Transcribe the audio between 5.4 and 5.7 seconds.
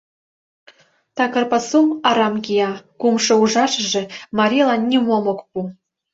пу.